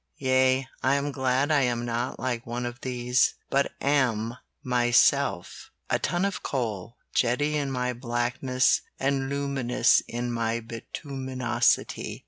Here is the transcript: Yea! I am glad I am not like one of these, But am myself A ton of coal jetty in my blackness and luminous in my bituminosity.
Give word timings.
Yea! 0.17 0.67
I 0.81 0.95
am 0.95 1.11
glad 1.11 1.51
I 1.51 1.61
am 1.61 1.85
not 1.85 2.17
like 2.19 2.43
one 2.47 2.65
of 2.65 2.81
these, 2.81 3.35
But 3.51 3.71
am 3.79 4.35
myself 4.63 5.69
A 5.91 5.99
ton 5.99 6.25
of 6.25 6.41
coal 6.41 6.97
jetty 7.13 7.55
in 7.55 7.69
my 7.69 7.93
blackness 7.93 8.81
and 8.99 9.29
luminous 9.29 10.01
in 10.07 10.31
my 10.31 10.59
bituminosity. 10.59 12.19